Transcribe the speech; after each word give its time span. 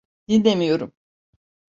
Dinlemiyorum. 0.27 0.93